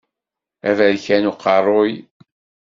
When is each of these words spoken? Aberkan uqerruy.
Aberkan 0.69 1.25
uqerruy. 1.31 1.93